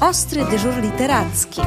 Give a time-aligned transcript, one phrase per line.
[0.00, 1.60] Ostry dyżur literacki.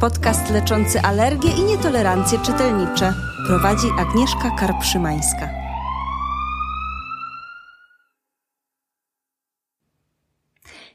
[0.00, 3.14] Podcast leczący alergie i nietolerancje czytelnicze.
[3.46, 5.48] Prowadzi Agnieszka Karpszymańska.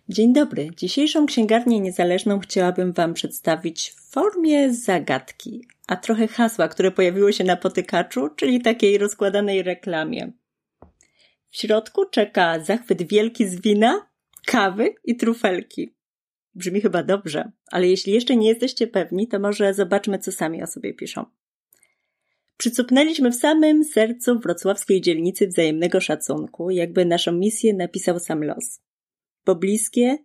[0.09, 0.69] Dzień dobry.
[0.77, 7.43] Dzisiejszą księgarnię niezależną chciałabym Wam przedstawić w formie zagadki, a trochę hasła, które pojawiło się
[7.43, 10.31] na potykaczu, czyli takiej rozkładanej reklamie.
[11.49, 14.07] W środku czeka zachwyt wielki z wina,
[14.45, 15.96] kawy i trufelki.
[16.57, 20.67] Brzmi chyba dobrze, ale jeśli jeszcze nie jesteście pewni, to może zobaczmy, co sami o
[20.67, 21.25] sobie piszą.
[22.57, 28.81] Przycupnęliśmy w samym sercu wrocławskiej dzielnicy wzajemnego szacunku, jakby naszą misję napisał sam los.
[29.45, 30.17] Bo bliskie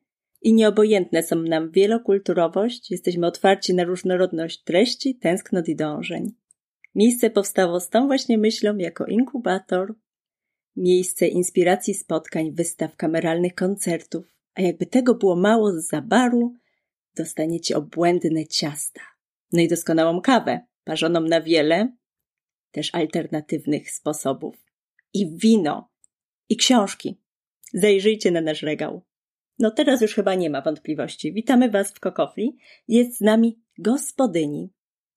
[0.42, 6.32] i nieobojętne są nam wielokulturowość, jesteśmy otwarci na różnorodność treści, tęsknot i dążeń.
[6.94, 9.94] Miejsce powstało z tą właśnie myślą jako inkubator,
[10.76, 16.54] miejsce inspiracji spotkań, wystaw, kameralnych koncertów, a jakby tego było mało z zabaru,
[17.16, 19.00] dostaniecie obłędne ciasta.
[19.52, 21.92] No i doskonałą kawę, parzoną na wiele,
[22.70, 24.56] też alternatywnych sposobów.
[25.14, 25.90] I wino,
[26.48, 27.20] i książki.
[27.74, 29.02] Zajrzyjcie na nasz regał.
[29.58, 31.32] No teraz już chyba nie ma wątpliwości.
[31.32, 32.56] Witamy Was w Kokofli.
[32.88, 34.72] Jest z nami gospodyni,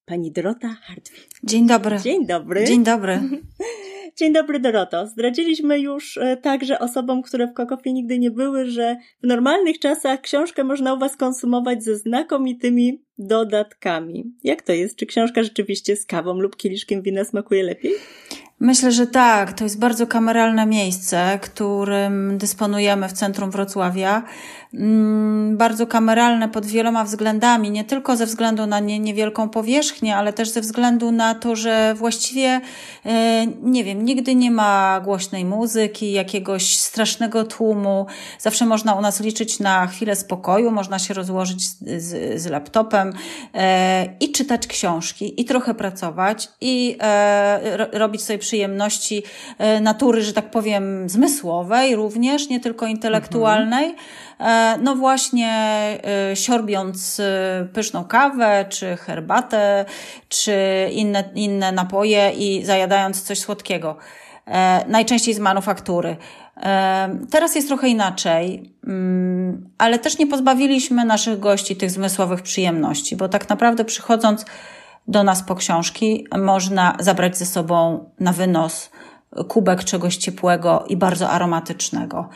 [0.06, 1.30] pani Dorota Hartwig.
[1.44, 2.00] Dzień dobry.
[2.00, 2.66] Dzień dobry.
[2.66, 3.20] Dzień dobry.
[4.18, 5.08] Dzień dobry Doroto.
[5.08, 10.22] Zdradziliśmy już e, także osobom, które w Kokofli nigdy nie były, że w normalnych czasach
[10.22, 14.34] książkę można u Was konsumować ze znakomitymi dodatkami.
[14.44, 14.96] Jak to jest?
[14.96, 17.92] Czy książka rzeczywiście z kawą lub kieliszkiem wina smakuje lepiej?
[18.60, 19.54] Myślę, że tak.
[19.54, 24.24] To jest bardzo kameralne miejsce, którym dysponujemy w centrum Wrocławia.
[24.74, 30.34] Mm, bardzo kameralne pod wieloma względami, nie tylko ze względu na nie, niewielką powierzchnię, ale
[30.34, 32.62] też ze względu na to, że właściwie,
[33.06, 38.06] e, nie wiem, nigdy nie ma głośnej muzyki, jakiegoś strasznego tłumu.
[38.40, 43.14] Zawsze można u nas liczyć na chwilę spokoju, można się rozłożyć z, z, laptopem
[43.54, 49.24] e, i czytać książki, i trochę pracować, i e, robić sobie przyjemności
[49.58, 53.86] e, natury, że tak powiem, zmysłowej również, nie tylko intelektualnej.
[54.40, 54.84] Mhm.
[54.84, 55.52] No właśnie,
[56.32, 57.22] e, siorbiąc
[57.74, 59.86] pyszną kawę, czy herbatę,
[60.30, 60.54] czy
[60.92, 63.98] inne, inne napoje i zajadając coś słodkiego.
[64.88, 66.18] Najczęściej z manufaktury.
[67.32, 73.30] Teraz jest trochę inaczej, mm, ale też nie pozbawiliśmy naszych gości tych zmysłowych przyjemności, bo
[73.30, 74.46] tak naprawdę przychodząc
[75.08, 78.92] do nas po książki, można zabrać ze sobą na wynos
[79.48, 82.30] kubek czegoś ciepłego i bardzo aromatycznego.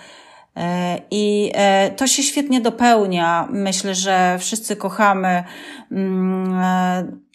[0.56, 3.48] E, I e, to się świetnie dopełnia.
[3.52, 5.44] Myślę, że wszyscy kochamy
[5.92, 7.29] mm, e,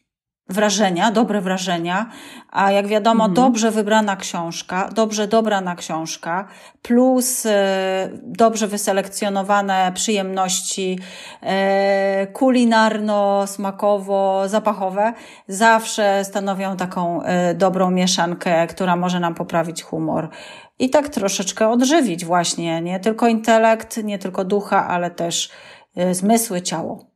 [0.49, 2.11] wrażenia, dobre wrażenia,
[2.51, 3.35] a jak wiadomo, mhm.
[3.35, 6.49] dobrze wybrana książka, dobrze dobrana książka,
[6.83, 10.99] plus e, dobrze wyselekcjonowane przyjemności
[11.43, 15.13] e, kulinarno-smakowo-zapachowe
[15.49, 20.29] zawsze stanowią taką e, dobrą mieszankę, która może nam poprawić humor
[20.79, 25.51] i tak troszeczkę odżywić właśnie, nie tylko intelekt, nie tylko ducha, ale też
[26.13, 27.14] zmysły, ciało.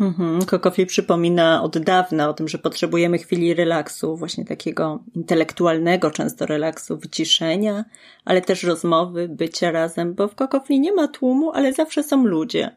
[0.00, 0.40] Mhm.
[0.86, 7.84] Przypomina od dawna o tym, że potrzebujemy chwili relaksu, właśnie takiego intelektualnego często relaksu, wyciszenia,
[8.24, 12.76] ale też rozmowy, bycia razem, bo w Kokofli nie ma tłumu, ale zawsze są ludzie.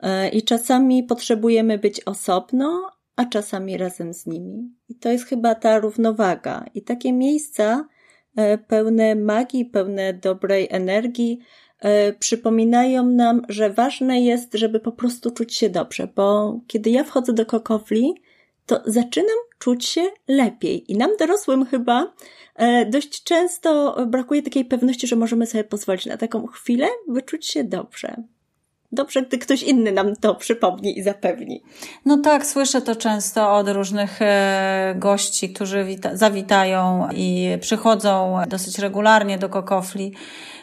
[0.00, 4.74] E, I czasami potrzebujemy być osobno, a czasami razem z nimi.
[4.88, 6.64] I to jest chyba ta równowaga.
[6.74, 7.88] I takie miejsca
[8.36, 11.38] e, pełne magii, pełne dobrej energii,
[12.18, 17.32] przypominają nam, że ważne jest, żeby po prostu czuć się dobrze, bo kiedy ja wchodzę
[17.32, 18.14] do kokofli,
[18.66, 20.92] to zaczynam czuć się lepiej.
[20.92, 22.12] I nam dorosłym chyba
[22.56, 27.46] e, dość często brakuje takiej pewności, że możemy sobie pozwolić na taką chwilę, by czuć
[27.46, 28.22] się dobrze.
[28.92, 31.62] Dobrze, gdy ktoś inny nam to przypomni i zapewni.
[32.04, 39.38] No tak, słyszę to często od różnych e, gości, którzy zawitają i przychodzą dosyć regularnie
[39.38, 40.12] do kokofli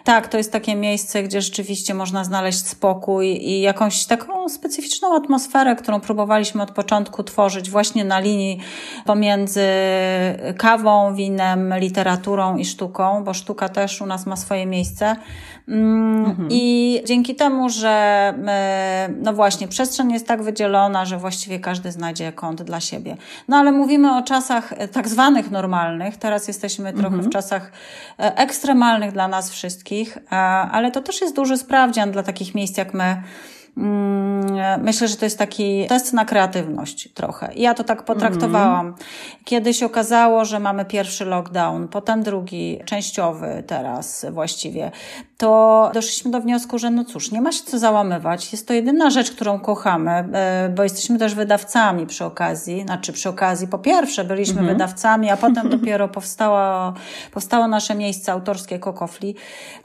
[0.07, 5.75] tak, to jest takie miejsce, gdzie rzeczywiście można znaleźć spokój i jakąś taką specyficzną atmosferę,
[5.75, 8.59] którą próbowaliśmy od początku tworzyć właśnie na linii
[9.05, 9.65] pomiędzy
[10.57, 15.15] kawą, winem, literaturą i sztuką, bo sztuka też u nas ma swoje miejsce.
[15.67, 16.47] Mm, mhm.
[16.51, 18.33] I dzięki temu, że
[19.21, 23.17] no właśnie, przestrzeń jest tak wydzielona, że właściwie każdy znajdzie kąt dla siebie.
[23.47, 26.17] No ale mówimy o czasach tak zwanych normalnych.
[26.17, 27.23] Teraz jesteśmy trochę mhm.
[27.23, 27.71] w czasach
[28.19, 30.17] e, ekstremalnych dla nas wszystkich,
[30.71, 33.23] ale to też jest duży sprawdzian dla takich miejsc jak my
[33.77, 37.51] Mm, myślę, że to jest taki test na kreatywność trochę.
[37.55, 38.85] Ja to tak potraktowałam.
[38.85, 38.97] Mm.
[39.43, 44.91] Kiedyś okazało, że mamy pierwszy lockdown, potem drugi, częściowy teraz właściwie,
[45.37, 48.51] to doszliśmy do wniosku, że no cóż, nie ma się co załamywać.
[48.51, 52.81] Jest to jedyna rzecz, którą kochamy, e, bo jesteśmy też wydawcami przy okazji.
[52.81, 54.73] Znaczy przy okazji, po pierwsze byliśmy mm -hmm.
[54.73, 56.93] wydawcami, a potem dopiero powstało,
[57.31, 59.35] powstało nasze miejsce autorskie Kokofli.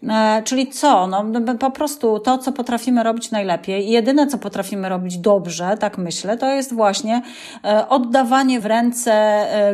[0.09, 1.07] E, czyli co?
[1.07, 1.25] No,
[1.61, 6.37] po prostu to, co potrafimy robić najlepiej i jedyne, co potrafimy robić dobrze, tak myślę,
[6.37, 7.23] to jest właśnie
[7.65, 9.13] e, oddawanie w ręce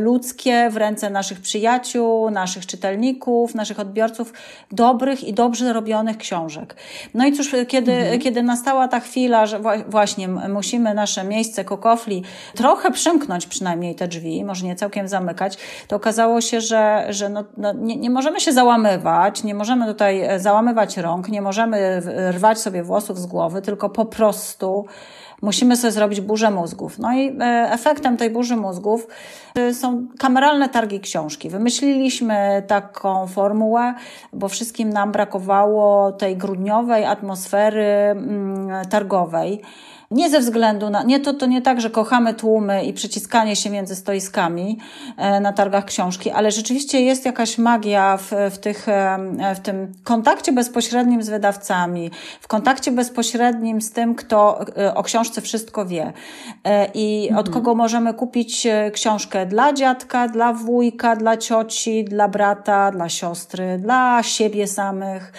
[0.01, 4.33] ludzkie, w ręce naszych przyjaciół, naszych czytelników, naszych odbiorców
[4.73, 6.77] dobrych i dobrze robionych książek.
[7.15, 8.21] No i cóż, kiedy, mhm.
[8.21, 12.25] kiedy nastała ta chwila, że właśnie musimy nasze miejsce kokofli
[12.55, 15.59] trochę przymknąć przynajmniej te drzwi, może nie całkiem zamykać,
[15.89, 20.21] to okazało się, że, że no, no nie, nie możemy się załamywać, nie możemy tutaj
[20.21, 24.85] e, załamywać rąk, nie możemy rwać sobie włosów z głowy, tylko po prostu
[25.43, 26.99] musimy sobie zrobić burzę mózgów.
[26.99, 29.07] No i e, efektem tej burzy mózgów
[29.55, 31.51] e, są kameralne targi książki.
[31.51, 33.95] Wymyśliliśmy taką formułę,
[34.33, 39.63] bo wszystkim nam brakowało tej grudniowej atmosfery mm, targowej.
[40.11, 43.71] Nie ze względu na, nie to, to nie tak, że kochamy tłumy i przyciskanie się
[43.71, 44.79] między stoiskami
[45.17, 49.93] e, na targach książki, ale rzeczywiście jest jakaś magia w, w, tych, e, w tym
[50.05, 52.11] kontakcie bezpośrednim z wydawcami,
[52.41, 56.13] w kontakcie bezpośrednim z tym, kto e, o książce wszystko wie
[56.95, 57.41] i mhm.
[57.41, 63.79] od kogo możemy kupić książkę dla dziadka, dla wujka, dla cioci, dla brata, dla siostry,
[63.79, 65.33] dla siebie samych.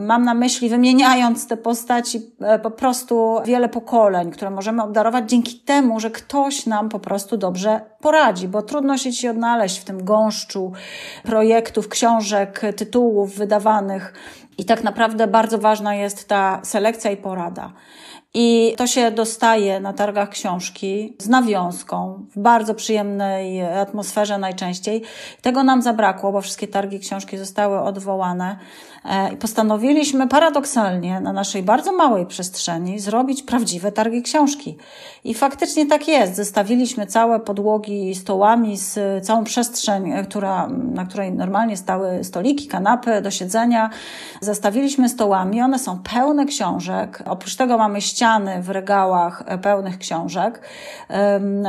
[0.00, 2.20] Mam na myśli, wymieniając te postaci,
[2.62, 7.80] po prostu wiele pokoleń, które możemy obdarować dzięki temu, że ktoś nam po prostu dobrze
[8.00, 10.72] poradzi, bo trudno się ci odnaleźć w tym gąszczu
[11.22, 14.14] projektów, książek, tytułów wydawanych.
[14.58, 17.72] I tak naprawdę bardzo ważna jest ta selekcja i porada.
[18.34, 25.02] I to się dostaje na targach książki z nawiązką, w bardzo przyjemnej atmosferze najczęściej.
[25.42, 28.58] Tego nam zabrakło, bo wszystkie targi książki zostały odwołane.
[29.04, 34.76] E, I postanowiliśmy paradoksalnie na naszej bardzo małej przestrzeni zrobić prawdziwe targi książki.
[35.24, 36.36] I faktycznie tak jest.
[36.36, 43.22] Zestawiliśmy całe podłogi stołami z całą przestrzeń, e, która, na której normalnie stały stoliki, kanapy
[43.22, 43.90] do siedzenia.
[44.40, 45.62] Zestawiliśmy stołami.
[45.62, 47.22] One są pełne książek.
[47.26, 48.17] Oprócz tego mamy ściany
[48.60, 50.60] w regałach e, pełnych książek.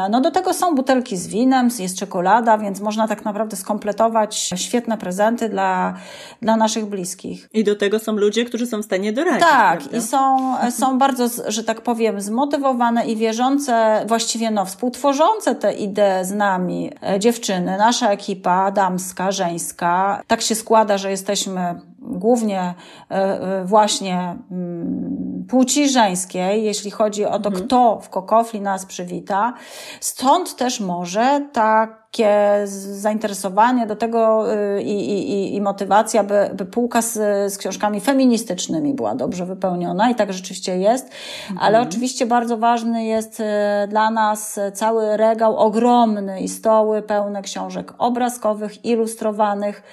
[0.09, 4.97] No do tego są butelki z winem, jest czekolada, więc można tak naprawdę skompletować świetne
[4.97, 5.93] prezenty dla,
[6.41, 7.49] dla naszych bliskich.
[7.53, 9.39] I do tego są ludzie, którzy są w stanie doradzić.
[9.39, 9.97] Tak, prawda?
[9.97, 10.37] i są,
[10.71, 16.91] są bardzo, że tak powiem, zmotywowane i wierzące, właściwie no, współtworzące te idee z nami
[17.03, 20.21] e, dziewczyny, nasza ekipa damska, żeńska.
[20.27, 22.73] Tak się składa, że jesteśmy głównie
[23.09, 27.65] e, właśnie mm, płci żeńskiej, jeśli chodzi o to, mhm.
[27.65, 29.53] kto w Kokofli nas przywita.
[29.99, 37.01] Stąd też może takie zainteresowanie do tego y, i, i, i motywacja, by, by półka
[37.01, 37.13] z,
[37.53, 41.67] z książkami feministycznymi była dobrze wypełniona i tak rzeczywiście jest, mhm.
[41.67, 43.43] ale oczywiście bardzo ważny jest y,
[43.87, 49.83] dla nas cały regał ogromny i stoły pełne książek obrazkowych, ilustrowanych,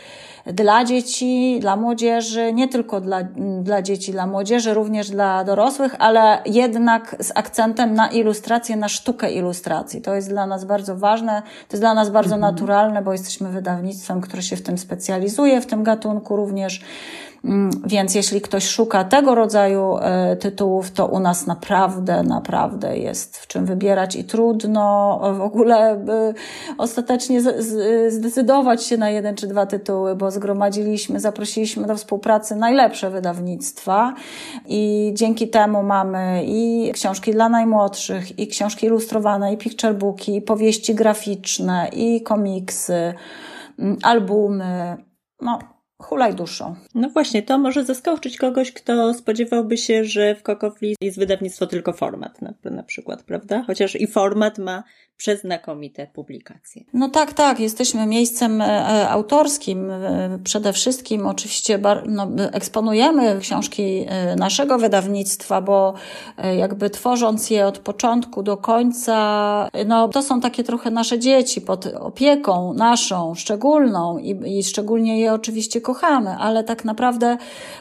[0.46, 3.22] dla dzieci, dla młodzieży, nie tylko dla,
[3.62, 9.32] dla dzieci, dla młodzieży, również dla dorosłych, ale jednak z akcentem na ilustrację, na sztukę
[9.32, 10.02] ilustracji.
[10.02, 12.54] To jest dla nas bardzo ważne, to jest dla nas bardzo mhm.
[12.54, 16.80] naturalne, bo jesteśmy wydawnictwem, które się w tym specjalizuje, w tym gatunku również.
[17.44, 23.36] Mm, więc jeśli ktoś szuka tego rodzaju e, tytułów, to u nas naprawdę, naprawdę jest
[23.36, 26.04] w czym wybierać i trudno w ogóle
[26.78, 27.40] ostatecznie
[28.08, 34.14] zdecydować się na jeden czy dwa tytuły, bo zgromadziliśmy, zaprosiliśmy do współpracy najlepsze wydawnictwa
[34.66, 40.94] i dzięki temu mamy i książki dla najmłodszych, i książki ilustrowane, i picturebooki, i powieści
[40.94, 43.14] graficzne, i komiksy,
[43.78, 44.96] mm, albumy.
[45.40, 45.58] No,
[46.02, 46.76] hulaj duszą.
[46.94, 51.92] No właśnie, to może zaskoczyć kogoś, kto spodziewałby się, że w Kokofli jest wydawnictwo tylko
[51.92, 53.64] format na, na przykład, prawda?
[53.66, 54.82] Chociaż i format ma
[55.16, 56.82] przeznakomite publikacje.
[56.92, 57.60] No tak, tak.
[57.60, 59.90] Jesteśmy miejscem e, e, autorskim.
[59.90, 64.06] E, przede wszystkim oczywiście no, eksponujemy książki
[64.36, 65.94] naszego wydawnictwa, bo
[66.58, 69.16] jakby tworząc je od początku do końca,
[69.86, 75.32] no to są takie trochę nasze dzieci pod opieką naszą, szczególną i, i szczególnie je
[75.32, 77.36] oczywiście kochamy, ale tak naprawdę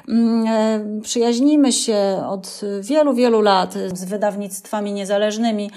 [0.10, 5.70] mm, przyjaźnimy się od wielu, wielu lat z wydawnictwami niezależnymi.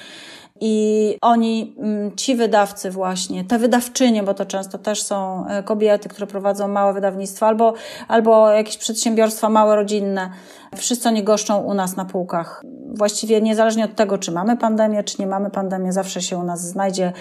[0.60, 6.08] I oni, mm, ci wydawcy właśnie, te wydawczynie, bo to często też są e, kobiety,
[6.08, 7.74] które prowadzą małe wydawnictwa albo,
[8.08, 10.30] albo jakieś przedsiębiorstwa małe, rodzinne,
[10.76, 12.62] Wszyscy oni goszczą u nas na półkach.
[12.94, 16.60] Właściwie niezależnie od tego, czy mamy pandemię, czy nie mamy pandemię, zawsze się u nas
[16.60, 17.12] znajdzie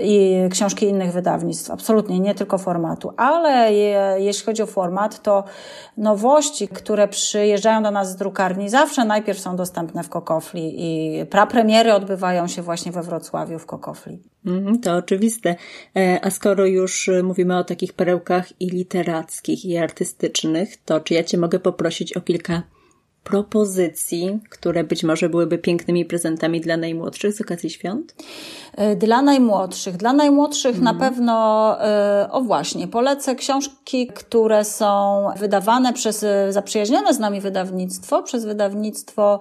[0.00, 1.70] i książki innych wydawnictw.
[1.70, 3.12] Absolutnie, nie tylko formatu.
[3.16, 5.44] Ale je, jeśli chodzi o format, to
[5.96, 11.94] nowości, które przyjeżdżają do nas z drukarni, zawsze najpierw są dostępne w Kokofli i prapremiery
[11.94, 14.29] odbywają się właśnie we Wrocławiu w Kokofli.
[14.46, 15.56] Mhm, to oczywiste.
[15.96, 21.24] E, a skoro już mówimy o takich perełkach i literackich, i artystycznych, to czy ja
[21.24, 22.62] Cię mogę poprosić o kilka
[23.24, 28.14] propozycji, które być może byłyby pięknymi prezentami dla najmłodszych z okazji świąt?
[28.76, 29.96] E, dla najmłodszych.
[29.96, 30.84] Dla najmłodszych mm.
[30.84, 31.10] na mhm.
[31.10, 38.44] pewno, e, o właśnie, polecę książki, które są wydawane przez zaprzyjaźnione z nami wydawnictwo, przez
[38.44, 39.40] wydawnictwo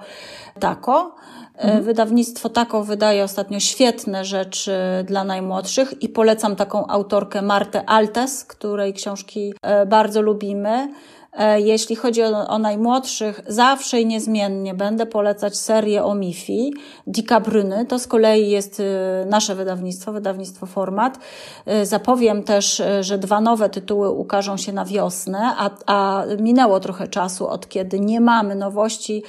[0.60, 1.16] Tako.
[1.60, 1.84] Mhm.
[1.84, 4.72] Wydawnictwo Tako wydaje ostatnio świetne rzeczy
[5.06, 10.90] dla najmłodszych i polecam taką autorkę Martę Altes, której książki e, bardzo lubimy.
[11.34, 16.74] E, jeśli chodzi o, o, najmłodszych, zawsze i niezmiennie będę polecać serię o Mifi,
[17.08, 17.86] Dika Bryny.
[17.86, 18.84] To z kolei jest y,
[19.26, 21.20] nasze wydawnictwo, wydawnictwo Format.
[21.68, 27.08] Y, zapowiem też, że dwa nowe tytuły ukażą się na wiosnę, a, a minęło trochę
[27.08, 29.24] czasu od kiedy nie mamy nowości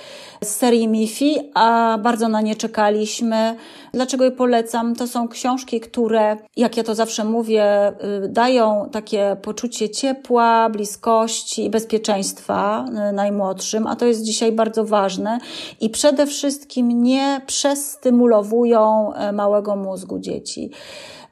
[0.45, 3.57] z serii Mifi, a bardzo na nie czekaliśmy.
[3.93, 4.95] Dlaczego je polecam?
[4.95, 7.93] To są książki, które, jak ja to zawsze mówię,
[8.29, 14.85] dają takie poczucie ciepła, bliskości i bezpieczeństwa bezpieczeństwa y, najmłodszym, a to jest dzisiaj bardzo
[14.85, 15.39] ważne
[15.81, 20.71] i przede wszystkim nie przestymulowują y, małego mózgu dzieci.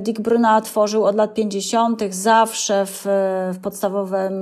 [0.02, 2.02] Dick Bruna tworzył od lat 50.
[2.10, 3.04] zawsze w,
[3.52, 4.32] w, podstawowym,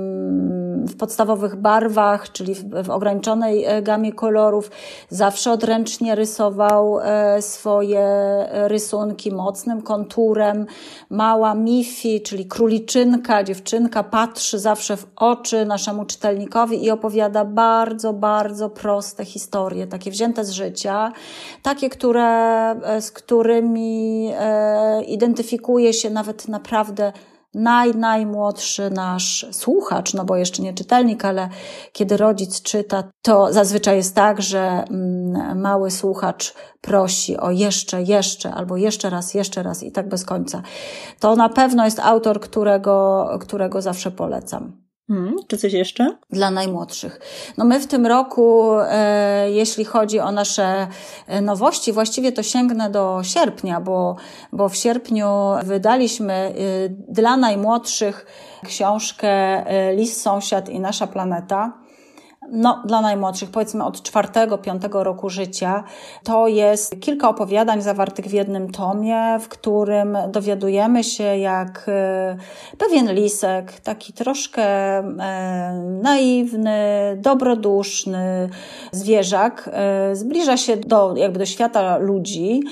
[0.87, 4.71] w podstawowych barwach, czyli w, w ograniczonej e, gamie kolorów.
[5.09, 8.05] Zawsze odręcznie rysował e, swoje
[8.51, 10.65] rysunki mocnym konturem.
[11.09, 18.69] Mała Mifi, czyli króliczynka, dziewczynka, patrzy zawsze w oczy naszemu czytelnikowi i opowiada bardzo, bardzo
[18.69, 21.11] proste historie, takie wzięte z życia,
[21.63, 22.25] takie, które,
[22.71, 24.31] e, z którymi
[25.07, 27.13] identyfikujemy identyfikuje się nawet naprawdę
[27.53, 31.49] naj, najmłodszy nasz słuchacz, no bo jeszcze nie czytelnik, ale
[31.91, 38.51] kiedy rodzic czyta, to zazwyczaj jest tak, że mm, mały słuchacz prosi o jeszcze, jeszcze,
[38.51, 40.61] albo jeszcze raz, jeszcze raz i tak bez końca.
[41.19, 44.86] To na pewno jest autor, którego, którego zawsze polecam.
[45.07, 46.17] Hmm, czy coś jeszcze?
[46.29, 47.19] Dla najmłodszych.
[47.57, 50.87] No my w tym roku, e, jeśli chodzi o nasze
[51.27, 54.15] e, nowości, właściwie to sięgnę do sierpnia, bo,
[54.51, 55.27] bo w sierpniu
[55.63, 56.53] wydaliśmy e,
[56.89, 58.25] dla najmłodszych
[58.65, 61.86] książkę e, Lis Sąsiad i Nasza Planeta
[62.51, 65.83] no, dla najmłodszych, powiedzmy od czwartego, piątego roku życia,
[66.23, 72.37] to jest kilka opowiadań zawartych w jednym tomie, w którym dowiadujemy się, jak e,
[72.77, 75.03] pewien lisek, taki troszkę e,
[76.01, 76.77] naiwny,
[77.17, 78.49] dobroduszny
[78.91, 82.63] zwierzak, e, zbliża się do, jakby do świata ludzi,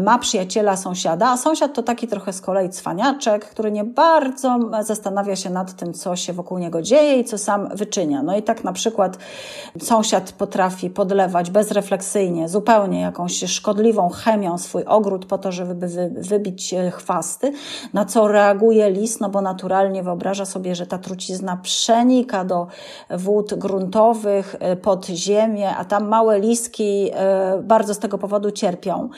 [0.00, 5.36] ma przyjaciela, sąsiada, a sąsiad to taki trochę z kolei cwaniaczek, który nie bardzo zastanawia
[5.36, 8.22] się nad tym, co się wokół niego dzieje i co sam wyczynia.
[8.22, 9.18] No i tak na przykład
[9.82, 17.52] sąsiad potrafi podlewać bezrefleksyjnie, zupełnie jakąś szkodliwą chemią swój ogród po to, żeby wybić chwasty,
[17.92, 22.66] na co reaguje lis, no bo naturalnie wyobraża sobie, że ta trucizna przenika do
[23.10, 29.08] wód gruntowych, e, pod ziemię, a tam małe liski e, bardzo z tego powodu cierpią.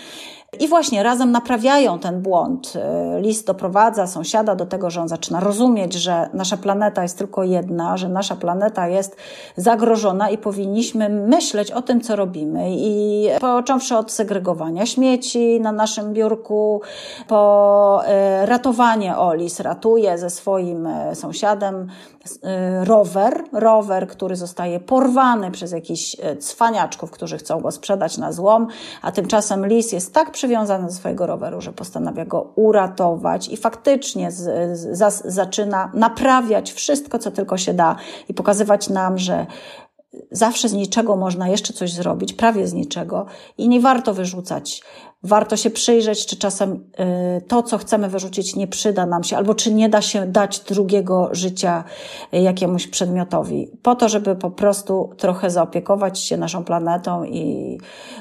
[0.60, 2.72] I właśnie razem naprawiają ten błąd.
[3.16, 7.44] Y, list doprowadza sąsiada do tego, że on zaczyna rozumieć, że nasza planeta jest tylko
[7.44, 9.16] jedna, że nasza planeta jest
[9.56, 12.70] zagrożona i powinniśmy myśleć o tym, co robimy.
[12.70, 16.80] I począwszy od segregowania śmieci na naszym biurku,
[17.26, 18.02] po
[18.42, 21.88] y, ratowanie Olis, ratuje ze swoim y, sąsiadem
[22.84, 28.66] rower, rower, który zostaje porwany przez jakichś cwaniaczków, którzy chcą go sprzedać na złom,
[29.02, 34.30] a tymczasem lis jest tak przywiązany do swojego roweru, że postanawia go uratować i faktycznie
[34.30, 37.96] z, z, zaczyna naprawiać wszystko, co tylko się da
[38.28, 39.46] i pokazywać nam, że
[40.30, 43.26] zawsze z niczego można jeszcze coś zrobić, prawie z niczego
[43.58, 44.82] i nie warto wyrzucać.
[45.22, 46.90] Warto się przyjrzeć, czy czasem
[47.38, 50.60] y, to, co chcemy wyrzucić, nie przyda nam się, albo czy nie da się dać
[50.60, 51.84] drugiego życia
[52.34, 57.78] y, jakiemuś przedmiotowi, po to, żeby po prostu trochę zaopiekować się naszą planetą i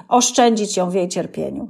[0.08, 1.70] oszczędzić ją w jej cierpieniu.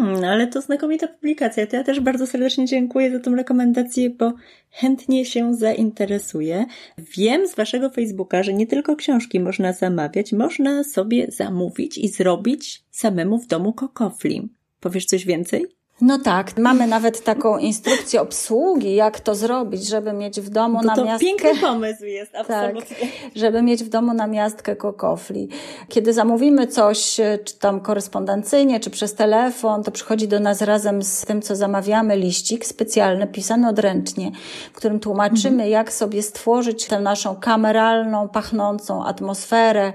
[0.00, 1.66] Hmm, ale to znakomita publikacja.
[1.66, 4.32] To ja też bardzo serdecznie dziękuję za tą rekomendację, bo
[4.70, 6.66] chętnie się zainteresuję.
[6.98, 12.82] Wiem z Waszego Facebooka, że nie tylko książki można zamawiać, można sobie zamówić i zrobić
[12.90, 14.48] samemu w domu kokofli.
[14.80, 15.79] Powiesz coś więcej?
[16.00, 20.94] No tak, mamy nawet taką instrukcję obsługi, jak to zrobić, żeby mieć w domu no
[20.94, 21.26] na miastkę...
[21.26, 22.96] piękny pomysł jest, tak, absolutnie.
[22.96, 25.48] Tak, żeby mieć w domu na miastkę kokofli.
[25.88, 31.22] Kiedy zamówimy coś, czy tam korespondencyjnie, czy przez telefon, to przychodzi do nas razem z
[31.22, 34.30] tym, co zamawiamy, liścik specjalny, pisany odręcznie,
[34.72, 35.70] w którym tłumaczymy, mhm.
[35.70, 39.92] jak sobie stworzyć tę naszą kameralną, pachnącą atmosferę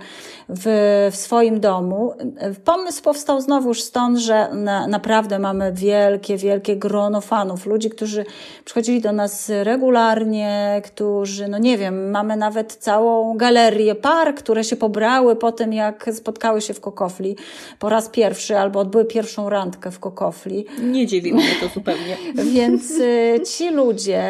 [0.49, 0.63] w,
[1.11, 2.13] w swoim domu.
[2.65, 8.25] Pomysł powstał znowuż stąd, że na, naprawdę mamy wielkie, wielkie grono fanów, ludzi, którzy
[8.65, 14.75] przychodzili do nas regularnie, którzy, no nie wiem, mamy nawet całą galerię par, które się
[14.75, 17.35] pobrały po tym, jak spotkały się w Kokofli
[17.79, 20.65] po raz pierwszy albo odbyły pierwszą randkę w Kokofli.
[20.83, 22.17] Nie dziwi mnie to zupełnie.
[22.53, 24.23] Więc y, ci ludzie,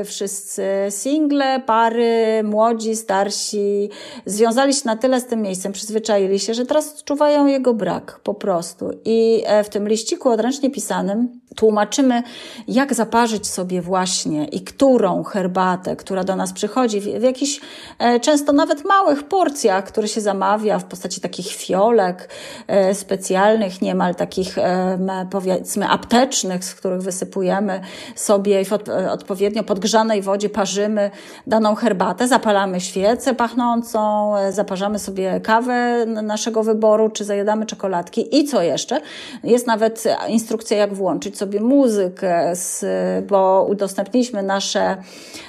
[0.00, 3.90] y, wszyscy single, pary, młodzi, starsi,
[4.26, 8.34] związali się na tyle z tym miejscem, przyzwyczaili się, że teraz odczuwają jego brak po
[8.34, 8.90] prostu.
[9.04, 12.22] I e, w tym liściku odręcznie pisanym pisanym tłumaczymy,
[12.68, 17.60] jak zaparzyć sobie właśnie i którą herbatę, która do nas przychodzi w, w jakichś
[17.98, 22.28] e, często nawet małych porcjach, które się zamawia w postaci takich fiolek
[22.66, 27.80] e, specjalnych, niemal takich e, powiedzmy aptecznych, z których wysypujemy
[28.14, 31.10] sobie w od, odpowiednio podgrzanej wodzie parzymy
[31.46, 38.44] daną herbatę, zapalamy świecę pachnącą, e, zaparzamy sobie kawę naszego wyboru, czy zajadamy czekoladki i
[38.44, 39.00] co jeszcze?
[39.44, 42.84] Jest nawet instrukcja, jak włączyć sobie muzykę, z,
[43.26, 44.96] bo udostępniliśmy nasze,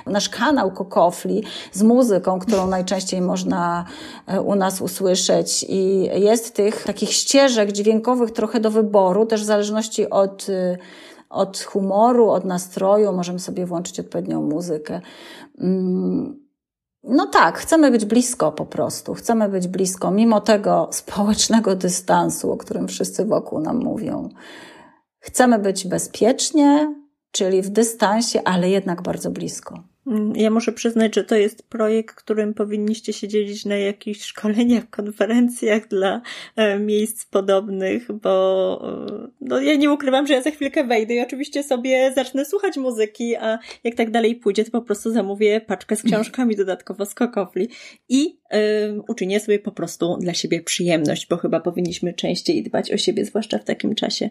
[0.06, 3.86] nasz kanał Kokofli z muzyką, którą najczęściej można
[4.28, 9.46] e, u nas usłyszeć i jest tych takich ścieżek dźwiękowych trochę do wyboru, też w
[9.46, 10.48] zależności od
[11.30, 15.02] od humoru, od nastroju, możemy sobie włączyć odpowiednią muzykę.
[15.60, 16.44] Mm,
[17.04, 19.14] no tak, chcemy być blisko po prostu.
[19.14, 24.30] Chcemy być blisko, mimo tego społecznego dystansu, o którym wszyscy wokół nam mówią.
[25.24, 26.96] Chcemy być bezpiecznie,
[27.32, 29.84] czyli w dystansie, ale jednak bardzo blisko.
[30.08, 34.90] Mm, ja muszę przyznać, że to jest projekt, którym powinniście się dzielić na jakichś szkoleniach,
[34.90, 36.22] konferencjach dla
[36.56, 41.20] e, miejsc podobnych, bo e, no, ja nie ukrywam, że ja za chwilkę wejdę i
[41.20, 45.96] oczywiście sobie zacznę słuchać muzyki, a jak tak dalej pójdzie, to po prostu zamówię paczkę
[45.96, 47.70] z książkami dodatkowo z kokofli
[48.10, 52.98] i y, uczynię sobie po prostu dla siebie przyjemność, bo chyba powinniśmy częściej dbać o
[52.98, 54.30] siebie, zwłaszcza w takim czasie,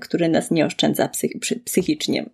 [0.00, 2.30] który nas nie oszczędza psych- psychicznie.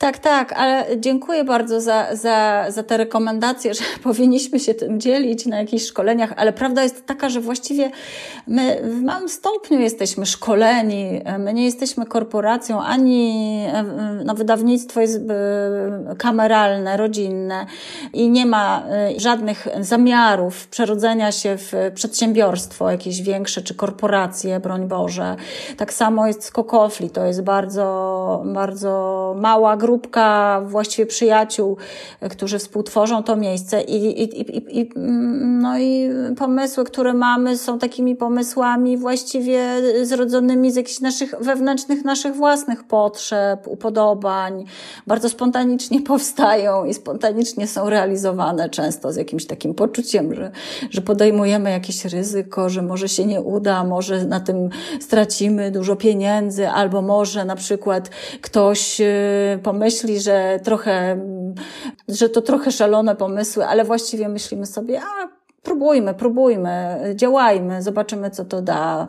[0.00, 5.46] Tak, tak, ale dziękuję bardzo za, za, za te rekomendacje, że powinniśmy się tym dzielić
[5.46, 7.90] na jakichś szkoleniach, ale prawda jest taka, że właściwie
[8.46, 13.66] my w małym stopniu jesteśmy szkoleni, my nie jesteśmy korporacją, ani
[14.24, 17.66] no, wydawnictwo jest e, kameralne, rodzinne
[18.12, 24.88] i nie ma e, żadnych zamiarów przerodzenia się w przedsiębiorstwo jakieś większe, czy korporacje, broń
[24.88, 25.36] Boże.
[25.76, 31.76] Tak samo jest z Kokofli, to jest bardzo, bardzo mała grupka właściwie przyjaciół,
[32.30, 34.90] którzy współtworzą to miejsce i, i, i, i,
[35.40, 39.62] no i pomysły, które mamy są takimi pomysłami właściwie
[40.02, 44.64] zrodzonymi z jakichś naszych wewnętrznych, naszych własnych potrzeb, upodobań.
[45.06, 50.50] Bardzo spontanicznie powstają i spontanicznie są realizowane często z jakimś takim poczuciem, że,
[50.90, 54.68] że podejmujemy jakieś ryzyko, że może się nie uda, może na tym
[55.00, 61.18] stracimy dużo pieniędzy, albo może na przykład ktoś y, pomyśli, że trochę,
[62.08, 65.28] że to trochę szalone pomysły, ale właściwie myślimy sobie, a
[65.62, 69.06] próbujmy, próbujmy, działajmy, zobaczymy, co to da.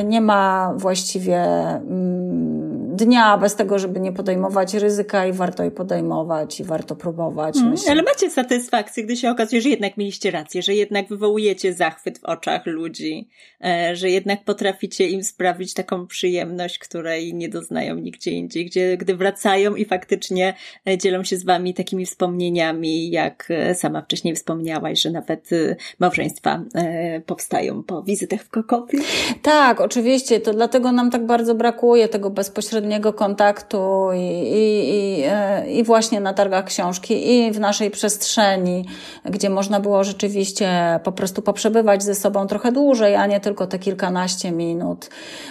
[0.00, 2.55] Y, nie ma właściwie mm,
[2.96, 7.54] dnia bez tego, żeby nie podejmować ryzyka i warto je podejmować i warto próbować.
[7.54, 12.18] Hmm, ale macie satysfakcję, gdy się okazuje, że jednak mieliście rację, że jednak wywołujecie zachwyt
[12.18, 13.28] w oczach ludzi,
[13.64, 19.16] e, że jednak potraficie im sprawić taką przyjemność, której nie doznają nigdzie indziej, gdzie, gdy
[19.16, 20.54] wracają i faktycznie
[20.88, 25.50] e, dzielą się z wami takimi wspomnieniami, jak e, sama wcześniej wspomniałaś, że nawet
[25.98, 26.62] małżeństwa
[27.26, 29.00] powstają po wizytach w Kokopli.
[29.42, 35.22] Tak, oczywiście, to dlatego nam tak bardzo brakuje tego bezpośredniego bezpośredniego kontaktu i, i, i,
[35.26, 38.84] e, i właśnie na targach książki i w naszej przestrzeni,
[39.24, 43.78] gdzie można było rzeczywiście po prostu poprzebywać ze sobą trochę dłużej, a nie tylko te
[43.78, 45.10] kilkanaście minut.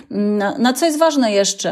[0.09, 1.71] Na, na co jest ważne jeszcze,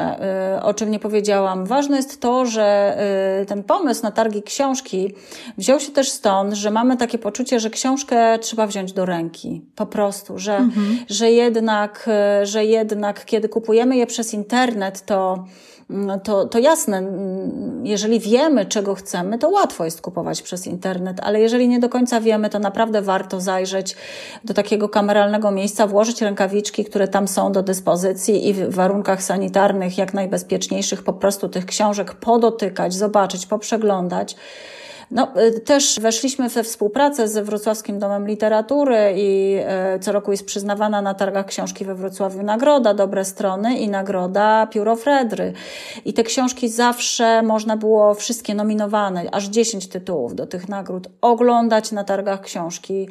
[0.57, 1.65] e, o czym nie powiedziałam?
[1.65, 2.97] Ważne jest to, że
[3.41, 5.13] e, ten pomysł na targi książki
[5.57, 9.61] wziął się też stąd, że mamy takie poczucie, że książkę trzeba wziąć do ręki.
[9.75, 10.97] Po prostu, że, mhm.
[11.09, 12.09] że jednak,
[12.43, 15.45] że jednak kiedy kupujemy je przez internet, to
[16.23, 21.39] to, to jasne, mm, jeżeli wiemy, czego chcemy, to łatwo jest kupować przez internet, ale
[21.39, 23.95] jeżeli nie do końca wiemy, to naprawdę warto zajrzeć
[24.43, 29.97] do takiego kameralnego miejsca, włożyć rękawiczki, które tam są do dyspozycji i w warunkach sanitarnych
[29.97, 34.35] jak najbezpieczniejszych po prostu tych książek podotykać, zobaczyć, poprzeglądać.
[35.11, 39.57] No, y, też weszliśmy we współpracę ze Wrocławskim Domem Literatury i
[39.95, 44.67] y, co roku jest przyznawana na targach książki we Wrocławiu nagroda Dobre Strony i nagroda
[44.67, 45.53] Pióro Fredry.
[46.05, 51.91] I te książki zawsze można było wszystkie nominowane, aż 10 tytułów do tych nagród, oglądać
[51.91, 53.09] na targach książki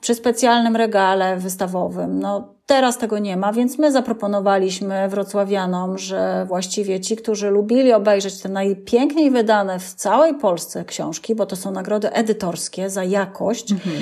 [0.00, 2.20] przy specjalnym regale wystawowym.
[2.20, 8.40] No, Teraz tego nie ma, więc my zaproponowaliśmy wrocławianom, że właściwie ci, którzy lubili obejrzeć
[8.40, 13.94] te najpiękniej wydane w całej Polsce książki, bo to są nagrody edytorskie za jakość, mhm,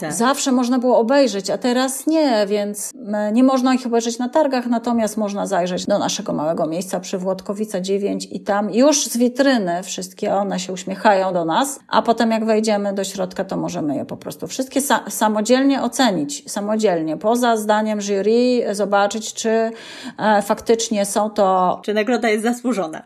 [0.00, 0.12] tak.
[0.12, 2.92] zawsze można było obejrzeć, a teraz nie, więc
[3.32, 7.80] nie można ich obejrzeć na targach, natomiast można zajrzeć do naszego małego miejsca przy Włodkowica
[7.80, 12.44] 9 i tam już z witryny wszystkie one się uśmiechają do nas, a potem jak
[12.44, 18.00] wejdziemy do środka, to możemy je po prostu wszystkie sa samodzielnie ocenić, samodzielnie, poza zdaniem
[18.00, 19.70] jury, zobaczyć, czy
[20.18, 21.80] e, faktycznie są to.
[21.84, 23.02] Czy nagroda jest zasłużona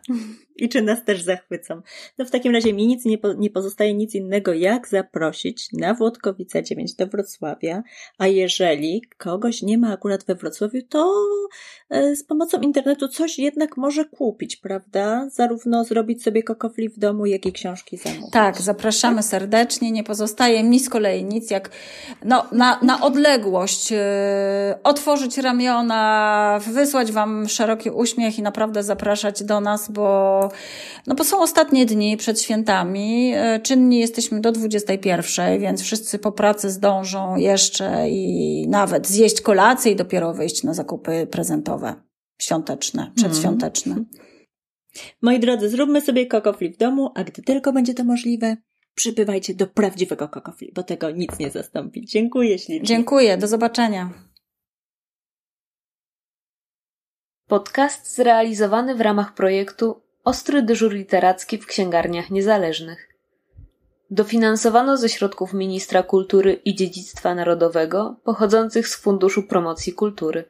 [0.61, 1.83] i czy nas też zachwycą.
[2.19, 5.95] No w takim razie mi nic nie, po, nie pozostaje nic innego, jak zaprosić na
[5.95, 7.83] Włodkowica 9 do Wrocławia,
[8.19, 11.15] a jeżeli kogoś nie ma akurat we Wrocławiu, to
[11.91, 15.29] e, z pomocą internetu coś jednak może kupić, prawda?
[15.31, 18.31] Zarówno zrobić sobie kokofli w domu, jak i książki zamówić.
[18.33, 19.91] Tak, zapraszamy serdecznie.
[19.91, 21.71] Nie pozostaje mi z kolei nic jak
[22.25, 23.99] no, na, na odległość yy,
[24.85, 30.49] otworzyć ramiona, wysłać Wam szeroki uśmiech i naprawdę zapraszać do nas, bo
[31.07, 33.33] no bo są ostatnie dni przed świętami.
[33.35, 39.93] E, czynni jesteśmy do 21, więc wszyscy po pracy zdążą jeszcze i nawet zjeść kolację
[39.93, 41.95] i dopiero wyjść na zakupy prezentowe,
[42.39, 43.93] świąteczne, przedświąteczne.
[43.93, 44.07] Mm.
[45.23, 48.57] Moi drodzy, zróbmy sobie kokofli w domu, a gdy tylko będzie to możliwe,
[48.95, 52.07] przybywajcie do prawdziwego kokofli, bo tego nic nie zastąpi.
[52.07, 52.87] Dziękuję ślicznie.
[52.87, 54.11] Dziękuję, do zobaczenia.
[57.47, 63.09] Podcast zrealizowany w ramach projektu Ostry dyżur literacki w księgarniach niezależnych.
[64.11, 70.45] Dofinansowano ze środków Ministra Kultury i Dziedzictwa Narodowego pochodzących z Funduszu Promocji Kultury.